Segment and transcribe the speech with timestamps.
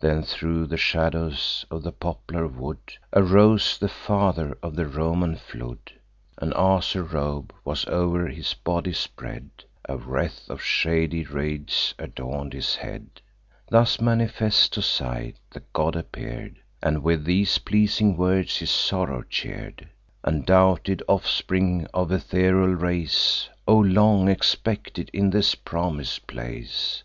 [0.00, 2.76] Then, thro' the shadows of the poplar wood,
[3.14, 5.78] Arose the father of the Roman flood;
[6.36, 9.48] An azure robe was o'er his body spread,
[9.88, 13.22] A wreath of shady reeds adorn'd his head:
[13.70, 19.88] Thus, manifest to sight, the god appear'd, And with these pleasing words his sorrow cheer'd:
[20.22, 27.04] "Undoubted offspring of ethereal race, O long expected in this promis'd place!